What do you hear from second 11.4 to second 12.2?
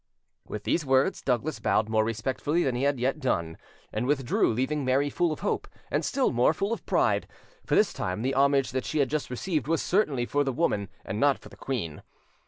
the queen.